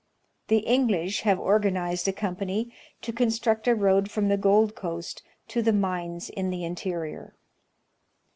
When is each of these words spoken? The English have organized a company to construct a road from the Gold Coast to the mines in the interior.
The 0.47 0.61
English 0.65 1.21
have 1.21 1.39
organized 1.39 2.07
a 2.07 2.11
company 2.11 2.73
to 3.03 3.13
construct 3.13 3.67
a 3.67 3.75
road 3.75 4.09
from 4.09 4.29
the 4.29 4.35
Gold 4.37 4.73
Coast 4.75 5.21
to 5.49 5.61
the 5.61 5.71
mines 5.73 6.31
in 6.31 6.49
the 6.49 6.63
interior. 6.65 7.35